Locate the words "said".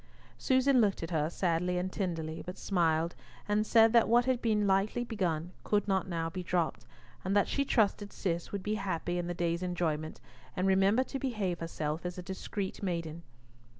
3.67-3.93